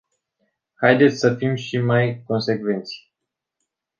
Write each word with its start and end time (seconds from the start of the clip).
Haideți 0.73 1.17
să 1.19 1.35
fim 1.35 1.55
și 1.55 1.77
mai 1.77 2.23
consecvenți. 2.25 3.11